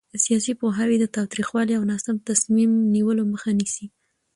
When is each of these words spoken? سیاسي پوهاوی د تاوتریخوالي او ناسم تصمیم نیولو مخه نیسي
سیاسي 0.25 0.53
پوهاوی 0.61 0.97
د 0.99 1.05
تاوتریخوالي 1.15 1.73
او 1.75 1.83
ناسم 1.91 2.15
تصمیم 2.29 2.71
نیولو 2.95 3.23
مخه 3.33 3.51
نیسي 3.59 3.85